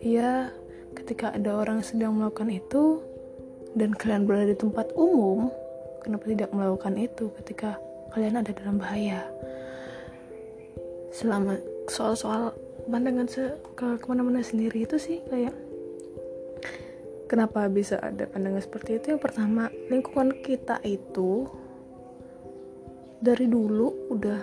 Ya 0.00 0.48
ketika 0.96 1.36
ada 1.36 1.60
orang 1.60 1.84
yang 1.84 1.88
sedang 1.92 2.16
melakukan 2.16 2.48
itu 2.48 3.11
dan 3.72 3.96
kalian 3.96 4.28
berada 4.28 4.52
di 4.52 4.56
tempat 4.58 4.92
umum, 4.92 5.48
kenapa 6.04 6.28
tidak 6.28 6.50
melakukan 6.52 6.94
itu 7.00 7.32
ketika 7.40 7.80
kalian 8.12 8.40
ada 8.40 8.52
dalam 8.52 8.76
bahaya? 8.76 9.24
Selama 11.12 11.56
soal-soal 11.88 12.52
pandangan 12.88 13.28
se 13.28 13.56
ke 13.78 14.00
ke 14.00 14.06
mana-mana 14.10 14.42
sendiri 14.42 14.84
itu 14.84 14.96
sih 14.98 15.22
kayak 15.28 15.54
kenapa 17.32 17.68
bisa 17.72 17.96
ada 18.00 18.28
pandangan 18.28 18.60
seperti 18.60 19.00
itu? 19.00 19.16
Yang 19.16 19.22
pertama, 19.24 19.72
lingkungan 19.88 20.36
kita 20.44 20.80
itu 20.84 21.48
dari 23.22 23.48
dulu 23.48 24.12
udah 24.12 24.40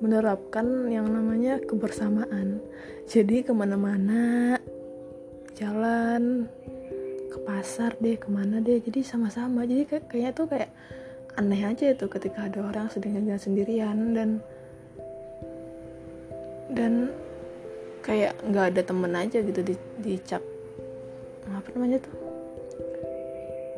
menerapkan 0.00 0.88
yang 0.88 1.04
namanya 1.12 1.60
kebersamaan. 1.60 2.64
Jadi 3.04 3.44
ke 3.44 3.52
mana-mana 3.52 4.56
jalan 5.52 6.48
ke 7.30 7.38
pasar 7.46 7.94
deh 8.02 8.18
ke 8.18 8.26
mana 8.26 8.58
deh. 8.58 8.82
Jadi 8.82 9.06
sama-sama. 9.06 9.62
Jadi 9.62 9.86
kayak 9.86 10.04
kayaknya 10.10 10.32
tuh 10.34 10.46
kayak 10.50 10.70
aneh 11.38 11.62
aja 11.62 11.94
itu 11.94 12.04
ketika 12.10 12.50
ada 12.50 12.66
orang 12.66 12.90
sedang 12.90 13.14
jalan 13.22 13.38
sendirian 13.38 13.96
dan 14.12 14.42
dan 16.74 17.14
kayak 18.02 18.34
nggak 18.42 18.74
ada 18.74 18.82
temen 18.82 19.12
aja 19.14 19.38
gitu 19.38 19.60
di 19.62 19.74
dicap 20.02 20.42
apa 21.46 21.68
namanya 21.78 22.02
tuh? 22.02 22.14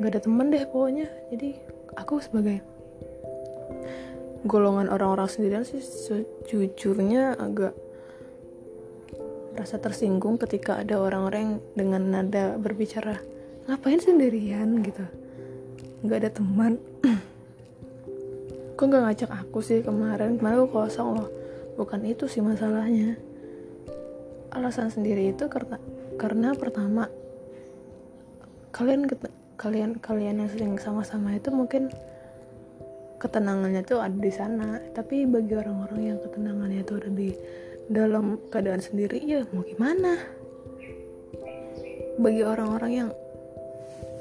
Nggak 0.01 0.11
ada 0.17 0.21
temen 0.25 0.47
deh 0.49 0.65
pokoknya. 0.65 1.07
Jadi 1.29 1.51
aku 2.01 2.25
sebagai 2.25 2.65
golongan 4.43 4.91
orang-orang 4.91 5.29
sendirian 5.31 5.63
sih 5.63 5.79
sejujurnya 5.79 7.39
agak 7.39 7.77
rasa 9.53 9.79
tersinggung 9.79 10.41
ketika 10.41 10.81
ada 10.81 10.99
orang-orang 10.99 11.61
dengan 11.77 12.03
nada 12.09 12.57
berbicara 12.57 13.21
ngapain 13.67 14.01
sendirian 14.03 14.83
gitu? 14.83 15.05
Nggak 16.03 16.19
ada 16.19 16.31
teman. 16.35 16.73
Kok 18.77 18.85
nggak 18.89 19.03
ngajak 19.07 19.31
aku 19.31 19.59
sih 19.63 19.85
kemarin? 19.85 20.41
Kemarin 20.41 20.67
aku 20.67 20.69
kosong 20.75 21.21
loh. 21.21 21.31
Bukan 21.79 22.03
itu 22.03 22.27
sih 22.27 22.43
masalahnya. 22.43 23.15
Alasan 24.53 24.91
sendiri 24.93 25.33
itu 25.33 25.49
karena 25.49 25.79
karena 26.21 26.53
pertama 26.53 27.09
kalian 28.75 29.09
kalian 29.57 29.97
kalian 30.03 30.43
yang 30.45 30.51
sering 30.51 30.75
sama-sama 30.77 31.39
itu 31.39 31.49
mungkin 31.55 31.89
ketenangannya 33.23 33.87
tuh 33.87 34.03
ada 34.03 34.19
di 34.19 34.33
sana. 34.35 34.83
Tapi 34.91 35.25
bagi 35.31 35.55
orang-orang 35.55 36.01
yang 36.03 36.19
ketenangannya 36.19 36.83
tuh 36.83 36.99
ada 36.99 37.11
di 37.15 37.31
dalam 37.87 38.43
keadaan 38.51 38.83
sendiri 38.83 39.23
ya 39.23 39.47
mau 39.55 39.63
gimana? 39.63 40.19
Bagi 42.19 42.43
orang-orang 42.43 42.93
yang 42.93 43.11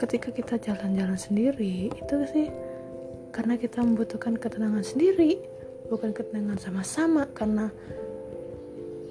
ketika 0.01 0.34
kita 0.34 0.58
jalan-jalan 0.58 1.13
sendiri 1.13 1.93
itu 1.93 2.15
sih 2.34 2.50
karena 3.29 3.53
kita 3.53 3.86
membutuhkan 3.86 4.34
ketenangan 4.34 4.81
sendiri 4.81 5.38
bukan 5.93 6.10
ketenangan 6.10 6.58
sama-sama 6.58 7.29
karena 7.38 7.70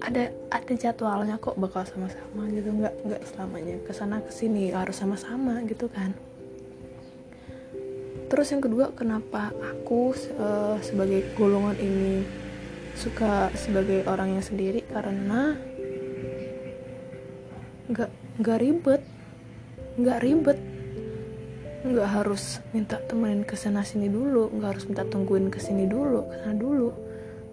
ada 0.02 0.35
ada 0.50 0.73
jadwalnya 0.75 1.38
kok 1.38 1.54
bakal 1.62 1.87
sama-sama 1.87 2.50
gitu 2.50 2.75
nggak 2.75 2.94
nggak 3.06 3.23
selamanya 3.23 3.76
ke 3.87 3.92
sana 3.94 4.18
ke 4.18 4.32
sini 4.35 4.73
harus 4.73 4.97
sama-sama 4.97 5.61
gitu 5.68 5.87
kan. 5.92 6.16
Terus 8.32 8.49
yang 8.49 8.64
kedua 8.64 8.97
kenapa 8.97 9.52
aku 9.61 10.16
uh, 10.40 10.80
sebagai 10.80 11.37
golongan 11.37 11.76
ini 11.76 12.25
suka 12.97 13.52
sebagai 13.52 14.09
orang 14.09 14.40
yang 14.40 14.44
sendiri? 14.44 14.80
Karena 14.88 15.52
nggak 17.92 18.11
nggak 18.40 18.59
ribet 18.59 19.02
nggak 20.00 20.18
ribet 20.25 20.59
nggak 21.90 22.23
harus 22.23 22.62
minta 22.70 23.02
temenin 23.02 23.42
ke 23.42 23.59
sana 23.59 23.82
sini 23.82 24.06
dulu 24.06 24.47
nggak 24.54 24.78
harus 24.78 24.85
minta 24.87 25.02
tungguin 25.02 25.50
ke 25.50 25.59
sini 25.59 25.90
dulu 25.90 26.30
ke 26.30 26.35
sana 26.38 26.54
dulu. 26.54 26.94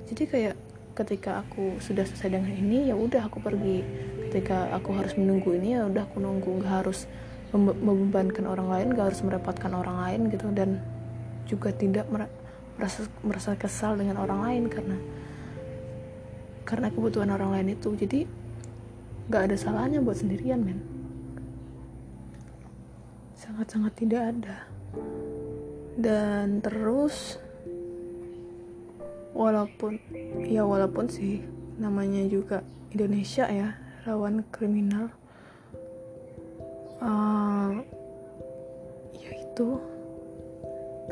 Jadi 0.06 0.24
kayak 0.29 0.56
ketika 0.94 1.41
aku 1.41 1.82
sudah 1.82 2.06
selesai 2.06 2.38
dengan 2.38 2.53
ini 2.53 2.89
ya 2.89 2.96
udah 2.96 3.25
aku 3.25 3.41
pergi. 3.41 3.82
Ketika 4.29 4.70
aku 4.77 4.94
harus 4.94 5.17
menunggu 5.17 5.58
ini 5.58 5.74
ya 5.74 5.89
udah 5.89 6.06
aku 6.06 6.22
nunggu. 6.22 6.62
Nggak 6.62 6.74
harus 6.86 7.10
membebankan 7.56 8.46
orang 8.46 8.67
lain 8.70 8.88
nggak 8.94 9.06
harus 9.10 9.22
merepotkan 9.25 9.74
orang 9.74 9.98
lain 10.06 10.22
gitu. 10.29 10.48
Dan 10.53 10.79
juga 11.50 11.74
tidak 11.74 12.06
merasa 12.12 13.10
merasa 13.25 13.58
kesal 13.58 13.98
dengan 13.98 14.22
orang 14.22 14.39
lain 14.46 14.63
karena 14.70 14.98
karena 16.62 16.88
kebutuhan 16.94 17.34
orang 17.34 17.58
lain 17.58 17.74
itu. 17.74 17.89
Jadi 17.98 18.29
nggak 19.27 19.41
ada 19.50 19.56
salahnya 19.60 20.00
buat 20.00 20.22
sendirian 20.22 20.63
men 20.63 20.97
sangat-sangat 23.38 23.94
tidak 23.94 24.22
ada. 24.34 24.58
Dan 25.98 26.62
terus 26.65 27.38
walaupun 29.38 30.02
ya 30.50 30.65
walaupun 30.65 31.06
sih 31.06 31.45
namanya 31.78 32.26
juga 32.26 32.65
Indonesia 32.89 33.45
ya 33.45 33.78
rawan 34.02 34.41
kriminal 34.50 35.13
uh, 37.02 37.78
ya 39.13 39.32
itu 39.38 39.78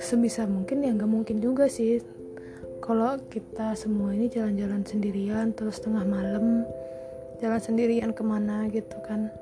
sebisa 0.01 0.49
mungkin 0.49 0.81
ya 0.81 0.91
nggak 0.97 1.11
mungkin 1.11 1.37
juga 1.39 1.69
sih. 1.69 2.01
Kalau 2.85 3.17
kita 3.33 3.73
semua 3.73 4.13
ini 4.13 4.29
jalan-jalan 4.29 4.85
sendirian 4.85 5.57
terus 5.57 5.81
tengah 5.81 6.05
malam 6.05 6.61
jalan 7.41 7.57
sendirian 7.57 8.13
ke 8.13 8.21
mana 8.21 8.69
gitu 8.69 8.93
kan 9.01 9.33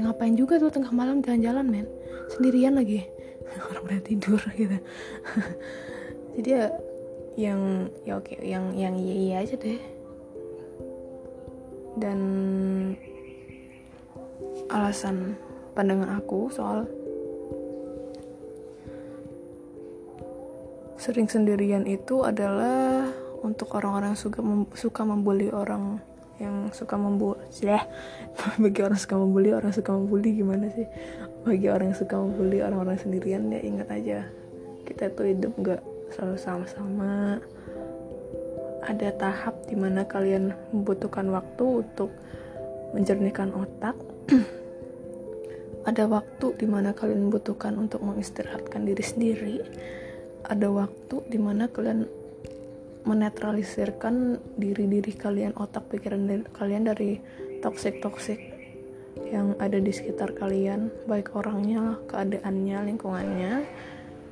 ya 0.00 0.08
ngapain 0.08 0.32
juga 0.32 0.56
tuh 0.56 0.72
tengah 0.72 0.88
malam 0.96 1.20
jalan-jalan 1.20 1.68
men? 1.68 1.86
Sendirian 2.32 2.72
lagi. 2.72 3.04
Orang 3.68 3.84
udah 3.84 4.00
tidur 4.00 4.40
gitu. 4.56 4.80
Jadi 6.40 6.48
ya 6.48 6.72
yang 7.36 7.92
ya 8.08 8.16
oke 8.16 8.32
yang 8.40 8.72
yang 8.72 8.96
iya 8.96 9.14
iya 9.20 9.36
aja 9.44 9.60
deh. 9.60 9.76
Dan 12.00 12.18
alasan 14.72 15.36
pandangan 15.76 16.16
aku 16.16 16.48
soal 16.48 16.88
sering 20.96 21.28
sendirian 21.28 21.84
itu 21.84 22.24
adalah 22.24 23.04
untuk 23.44 23.72
orang-orang 23.76 24.16
suka 24.16 24.40
mem 24.40 24.64
suka 24.72 25.04
membuli 25.04 25.52
orang 25.52 26.00
yang 26.40 26.72
suka 26.72 26.96
membuli 26.96 27.36
ya 27.60 27.84
bagi 28.62 28.80
orang 28.80 28.96
suka 28.96 29.14
membuli 29.20 29.52
orang 29.52 29.72
suka 29.76 29.92
membuli 29.92 30.40
gimana 30.40 30.72
sih? 30.72 30.88
Bagi 31.44 31.68
orang 31.68 31.92
yang 31.92 32.00
suka 32.00 32.16
membuli 32.16 32.64
orang-orang 32.64 32.96
sendirian 32.96 33.52
ya 33.52 33.60
ingat 33.60 33.88
aja. 33.92 34.18
Kita 34.88 35.12
tuh 35.12 35.28
hidup 35.28 35.52
nggak 35.60 35.80
selalu 36.16 36.36
sama-sama. 36.40 37.38
Ada 38.80 39.12
tahap 39.20 39.68
di 39.68 39.76
mana 39.76 40.08
kalian 40.08 40.56
membutuhkan 40.72 41.28
waktu 41.28 41.84
untuk 41.84 42.10
menjernihkan 42.96 43.52
otak. 43.52 43.96
Ada 45.88 46.08
waktu 46.08 46.46
di 46.60 46.66
mana 46.68 46.92
kalian 46.96 47.28
membutuhkan 47.28 47.76
untuk 47.76 48.00
mengistirahatkan 48.04 48.84
diri 48.88 49.04
sendiri. 49.04 49.56
Ada 50.44 50.72
waktu 50.72 51.16
di 51.28 51.38
mana 51.40 51.68
kalian 51.68 52.19
menetralisirkan 53.04 54.38
diri-diri 54.60 55.12
kalian 55.16 55.56
otak 55.56 55.88
pikiran 55.88 56.44
kalian 56.52 56.84
dari 56.88 57.20
toxic-toxic 57.64 58.38
yang 59.30 59.54
ada 59.58 59.78
di 59.78 59.92
sekitar 59.92 60.34
kalian 60.36 60.90
baik 61.06 61.32
orangnya 61.36 61.98
keadaannya 62.08 62.78
lingkungannya. 62.92 63.54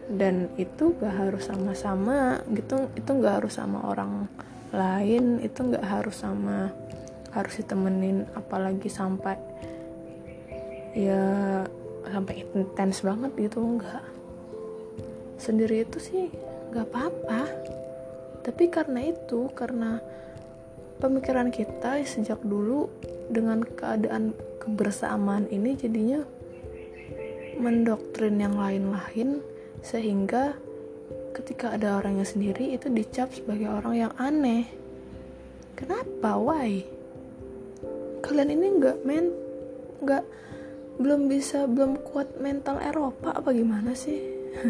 Dan 0.09 0.48
itu 0.57 0.96
gak 0.96 1.12
harus 1.20 1.52
sama-sama 1.52 2.40
gitu 2.57 2.88
itu 2.96 3.11
gak 3.20 3.44
harus 3.44 3.61
sama 3.61 3.92
orang 3.92 4.24
lain 4.72 5.40
itu 5.44 5.61
gak 5.68 5.85
harus 5.85 6.24
sama 6.24 6.72
harus 7.33 7.61
ditemenin 7.61 8.24
apalagi 8.33 8.88
sampai 8.88 9.37
ya 10.96 11.20
sampai 12.09 12.44
intens 12.57 13.04
banget 13.04 13.33
gitu 13.37 13.61
enggak 13.61 14.04
sendiri 15.37 15.85
itu 15.85 15.98
sih 16.00 16.33
gak 16.72 16.88
apa-apa 16.88 17.44
tapi 18.48 18.72
karena 18.72 19.12
itu 19.12 19.52
karena 19.52 20.00
pemikiran 21.04 21.52
kita 21.52 22.00
sejak 22.08 22.40
dulu 22.40 22.88
dengan 23.28 23.61
keadaan 23.61 24.32
kebersamaan 24.56 25.44
ini 25.52 25.76
jadinya 25.76 26.24
mendoktrin 27.61 28.40
yang 28.40 28.56
lain-lain 28.56 29.44
sehingga 29.84 30.56
ketika 31.37 31.76
ada 31.76 32.00
orang 32.00 32.24
yang 32.24 32.28
sendiri 32.28 32.72
itu 32.72 32.88
dicap 32.88 33.28
sebagai 33.37 33.68
orang 33.68 34.08
yang 34.08 34.12
aneh. 34.16 34.64
Kenapa? 35.76 36.40
Why? 36.40 36.82
Kalian 38.24 38.50
ini 38.56 38.66
nggak 38.80 38.98
men 39.04 39.28
nggak 40.02 40.24
belum 40.98 41.30
bisa 41.30 41.68
belum 41.68 42.00
kuat 42.00 42.40
mental 42.40 42.80
Eropa 42.80 43.37
apa 43.37 43.52
gimana 43.52 43.92
sih? 43.92 44.18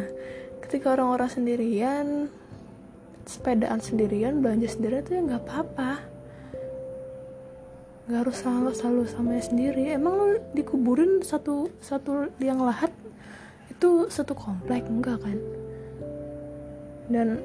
Ketika 0.66 0.98
orang-orang 0.98 1.30
sendirian 1.30 2.06
sepedaan 3.28 3.76
sendirian 3.84 4.40
belanja 4.40 4.72
sendirian 4.72 5.04
itu 5.04 5.12
ya 5.12 5.20
nggak 5.20 5.44
apa-apa. 5.44 5.90
Nggak 8.08 8.20
harus 8.24 8.36
selalu 8.40 8.70
selalu 8.72 9.02
sama 9.04 9.36
sendiri. 9.36 9.92
Emang 9.92 10.16
lo 10.16 10.26
dikuburin 10.56 11.20
satu 11.20 11.68
satu 11.76 12.32
liang 12.40 12.64
lahat 12.64 12.88
itu 13.68 14.08
satu 14.08 14.32
komplek 14.32 14.88
enggak 14.88 15.20
kan? 15.20 15.36
Dan 17.12 17.44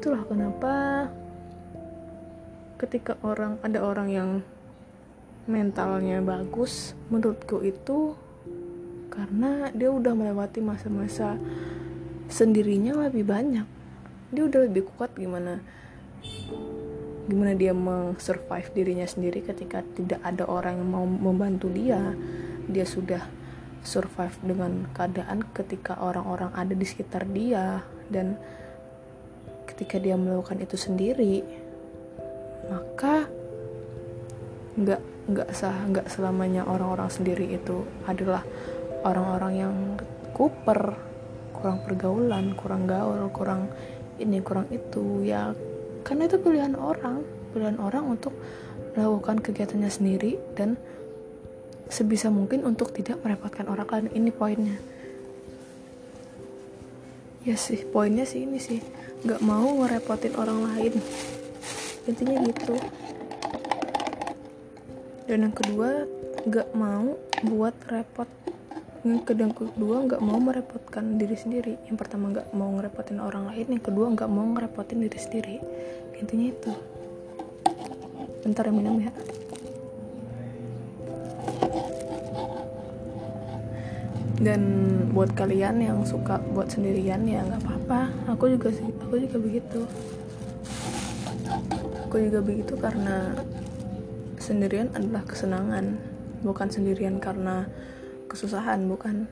itulah 0.00 0.24
kenapa 0.24 0.74
ketika 2.80 3.20
orang 3.20 3.60
ada 3.60 3.84
orang 3.84 4.08
yang 4.08 4.30
mentalnya 5.44 6.24
bagus 6.24 6.96
menurutku 7.12 7.60
itu 7.64 8.16
karena 9.12 9.68
dia 9.74 9.90
udah 9.90 10.12
melewati 10.14 10.60
masa-masa 10.62 11.36
sendirinya 12.28 13.08
lebih 13.08 13.24
banyak. 13.24 13.66
Dia 14.32 14.42
udah 14.44 14.60
lebih 14.68 14.88
kuat 14.94 15.16
gimana 15.16 15.60
gimana 17.28 17.52
dia 17.52 17.76
meng-survive 17.76 18.72
dirinya 18.72 19.04
sendiri 19.04 19.44
ketika 19.44 19.84
tidak 19.92 20.16
ada 20.24 20.48
orang 20.48 20.80
yang 20.80 20.88
mau 20.88 21.04
membantu 21.04 21.68
dia. 21.68 22.16
Dia 22.68 22.84
sudah 22.88 23.20
survive 23.84 24.36
dengan 24.44 24.88
keadaan 24.92 25.44
ketika 25.52 25.96
orang-orang 26.00 26.52
ada 26.52 26.74
di 26.74 26.84
sekitar 26.84 27.24
dia 27.30 27.80
dan 28.12 28.36
ketika 29.68 30.00
dia 30.00 30.18
melakukan 30.18 30.58
itu 30.58 30.74
sendiri 30.74 31.44
maka 32.68 33.30
nggak 34.76 35.02
nggak 35.28 35.48
sah 35.52 35.76
nggak 35.88 36.06
selamanya 36.08 36.64
orang-orang 36.64 37.08
sendiri 37.08 37.48
itu 37.48 37.84
adalah 38.04 38.44
orang-orang 39.04 39.52
yang 39.54 39.74
kuper 40.36 40.96
kurang 41.58 41.82
pergaulan 41.82 42.54
kurang 42.54 42.86
gaul 42.86 43.26
kurang 43.34 43.66
ini 44.18 44.38
kurang 44.42 44.70
itu. 44.70 45.26
Ya 45.26 45.54
karena 46.06 46.30
itu 46.30 46.36
pilihan 46.38 46.74
orang. 46.78 47.22
Pilihan 47.50 47.80
orang 47.80 48.04
untuk 48.06 48.34
melakukan 48.92 49.40
kegiatannya 49.40 49.90
sendiri 49.90 50.36
dan 50.58 50.76
sebisa 51.88 52.28
mungkin 52.28 52.66
untuk 52.66 52.92
tidak 52.92 53.18
merepotkan 53.24 53.66
orang 53.70 53.88
lain. 53.88 54.06
Ini 54.12 54.30
poinnya. 54.34 54.76
Ya 57.46 57.56
sih 57.56 57.80
poinnya 57.88 58.28
sih 58.28 58.44
ini 58.44 58.60
sih. 58.60 58.82
Nggak 59.24 59.40
mau 59.40 59.66
ngerepotin 59.82 60.34
orang 60.36 60.60
lain. 60.74 60.94
Intinya 62.04 62.36
gitu. 62.44 62.76
Dan 65.28 65.48
yang 65.48 65.54
kedua 65.54 66.04
nggak 66.48 66.68
mau 66.72 67.16
buat 67.44 67.76
repot 67.88 68.28
yang 69.06 69.22
kedua 69.54 69.96
nggak 70.10 70.18
mau 70.18 70.42
merepotkan 70.42 71.22
diri 71.22 71.38
sendiri. 71.38 71.78
Yang 71.86 71.96
pertama 72.02 72.34
nggak 72.34 72.50
mau 72.50 72.74
ngerepotin 72.74 73.22
orang 73.22 73.46
lain. 73.46 73.78
Yang 73.78 73.84
kedua 73.90 74.10
nggak 74.10 74.30
mau 74.30 74.46
ngerepotin 74.58 74.98
diri 74.98 75.18
sendiri. 75.18 75.56
Intinya 76.18 76.46
itu. 76.50 76.72
Bentar 78.42 78.66
ya 78.66 78.72
minum 78.74 78.98
ya. 78.98 79.12
Dan 84.38 84.62
buat 85.14 85.34
kalian 85.34 85.82
yang 85.82 85.98
suka 86.06 86.38
buat 86.54 86.70
sendirian 86.70 87.22
ya 87.26 87.46
nggak 87.46 87.62
apa-apa. 87.62 88.00
Aku 88.34 88.50
juga 88.50 88.74
sih 88.74 88.86
aku 88.86 89.14
juga 89.22 89.38
begitu. 89.38 89.80
Aku 92.10 92.16
juga 92.18 92.42
begitu 92.42 92.74
karena 92.74 93.34
sendirian 94.42 94.90
adalah 94.94 95.22
kesenangan 95.22 95.98
bukan 96.42 96.70
sendirian 96.70 97.18
karena 97.18 97.66
kesusahan 98.38 98.86
bukan? 98.86 99.26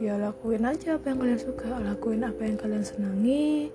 Ya 0.00 0.16
lakuin 0.16 0.64
aja 0.64 0.96
apa 0.96 1.12
yang 1.12 1.20
kalian 1.20 1.36
suka. 1.36 1.68
Lakuin 1.84 2.24
apa 2.24 2.40
yang 2.48 2.56
kalian 2.56 2.80
senangi 2.80 3.68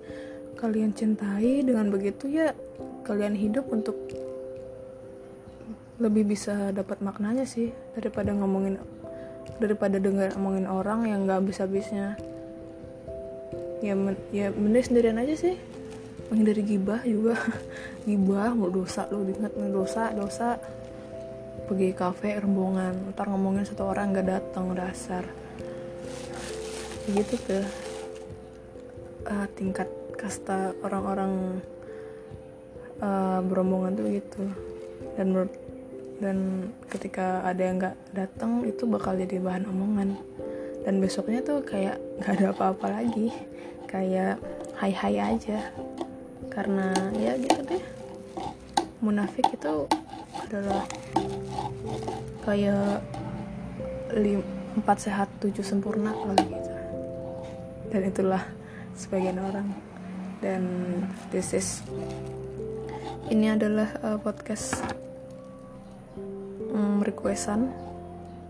kalian 0.58 0.90
cintai. 0.90 1.62
Dengan 1.62 1.94
begitu 1.94 2.26
ya 2.26 2.50
kalian 3.06 3.38
hidup 3.38 3.70
untuk 3.70 3.94
lebih 6.02 6.26
bisa 6.26 6.74
dapat 6.74 6.98
maknanya 7.06 7.46
sih. 7.46 7.70
Daripada 7.94 8.34
ngomongin 8.34 8.82
daripada 9.62 10.02
dengar 10.02 10.34
ngomongin 10.34 10.66
orang 10.66 11.06
yang 11.06 11.22
nggak 11.22 11.38
habis-habisnya. 11.46 12.18
Ya 13.78 13.94
men 13.94 14.18
ya 14.34 14.50
mending 14.50 14.90
sendirian 14.90 15.22
aja 15.22 15.38
sih. 15.38 15.54
Menghindari 16.34 16.66
gibah 16.66 16.98
juga. 17.06 17.38
Gibah 18.10 18.58
mau 18.58 18.74
dosa 18.74 19.06
lo 19.14 19.22
diingat 19.22 19.54
dosa 19.70 20.10
dosa 20.18 20.58
pergi 21.70 21.94
kafe 21.94 22.38
rombongan. 22.42 23.14
Ntar 23.14 23.30
ngomongin 23.30 23.62
satu 23.62 23.86
orang 23.86 24.10
nggak 24.10 24.28
datang 24.28 24.74
dasar. 24.74 25.24
Gitu 27.06 27.34
tuh. 27.46 27.66
Uh, 29.30 29.46
tingkat 29.54 29.86
kasta 30.18 30.74
orang-orang 30.82 31.62
uh, 32.98 33.40
berombongan 33.44 33.94
tuh 33.94 34.06
gitu. 34.10 34.42
Dan 35.14 35.26
menurut 35.32 35.54
dan 36.20 36.68
ketika 36.92 37.40
ada 37.48 37.62
yang 37.64 37.80
nggak 37.80 37.96
datang 38.12 38.66
itu 38.68 38.84
bakal 38.84 39.16
jadi 39.16 39.40
bahan 39.40 39.64
omongan. 39.70 40.18
Dan 40.84 40.98
besoknya 40.98 41.44
tuh 41.44 41.60
kayak 41.62 41.96
nggak 42.20 42.32
ada 42.40 42.46
apa-apa 42.52 42.86
lagi. 43.00 43.32
Kayak 43.86 44.42
hai 44.80 44.92
hai 44.92 45.16
aja. 45.16 45.70
Karena 46.50 46.90
ya 47.14 47.38
gitu 47.38 47.62
deh. 47.62 47.84
Munafik 49.00 49.48
itu 49.48 49.88
adalah 50.36 50.84
kayak 52.50 52.98
empat 54.74 55.06
sehat 55.06 55.30
tujuh 55.38 55.62
sempurna 55.62 56.10
kali 56.10 56.50
gitu. 56.50 56.72
Dan 57.94 58.00
itulah 58.10 58.42
sebagian 58.98 59.38
orang. 59.38 59.70
Dan 60.42 60.62
this 61.30 61.54
is 61.54 61.86
ini 63.30 63.54
adalah 63.54 63.94
uh, 64.02 64.18
podcast 64.18 64.82
um, 66.74 66.98
requestan. 67.06 67.70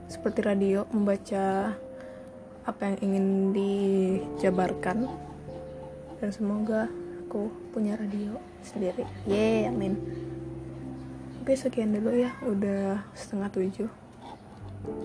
Seperti 0.08 0.40
radio 0.48 0.88
membaca 0.96 1.76
apa 2.64 2.80
yang 2.88 2.96
ingin 3.04 3.26
dijabarkan. 3.52 5.12
Dan 6.24 6.30
semoga 6.32 6.88
aku 7.28 7.52
punya 7.76 8.00
radio 8.00 8.40
sendiri. 8.64 9.04
Yeay 9.28 9.68
amin 9.68 10.29
oke 11.40 11.52
sekian 11.56 11.96
dulu 11.96 12.12
ya. 12.14 12.36
Udah 12.44 13.02
setengah 13.16 13.48
tujuh. 13.50 13.90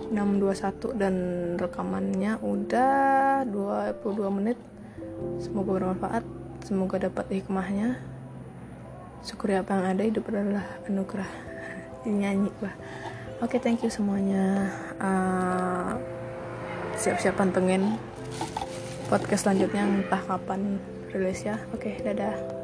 621 0.08 0.96
dan 0.96 1.14
rekamannya 1.60 2.40
udah 2.40 3.44
22 3.48 4.36
menit. 4.40 4.58
Semoga 5.40 5.80
bermanfaat 5.80 6.24
semoga 6.66 6.96
dapat 6.98 7.30
hikmahnya. 7.30 8.00
Syukuri 9.22 9.54
apa 9.58 9.74
yang 9.78 9.86
ada 9.86 10.02
hidup 10.02 10.26
adalah 10.32 10.66
anugerah. 10.90 11.30
Nyanyi 12.06 12.50
bah. 12.58 12.74
Oke 13.38 13.56
okay, 13.56 13.60
thank 13.60 13.84
you 13.84 13.92
semuanya. 13.92 14.72
Uh, 14.98 15.94
siap-siap 16.96 17.36
pantengin 17.36 18.00
podcast 19.12 19.44
selanjutnya 19.44 19.84
entah 19.84 20.22
kapan 20.24 20.80
rilis 21.12 21.44
ya. 21.44 21.60
Oke 21.70 21.92
okay, 21.92 21.94
dadah 22.00 22.55